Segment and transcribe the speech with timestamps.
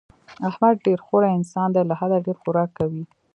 [0.49, 3.03] احمد ډېر خوری انسان دی، له حده ډېر خوراک کوي.